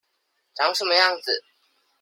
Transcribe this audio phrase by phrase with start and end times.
[0.55, 1.43] 長什麼樣子